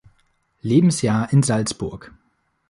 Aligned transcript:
Lebensjahr 0.63 1.31
in 1.31 1.43
Salzburg. 1.43 2.11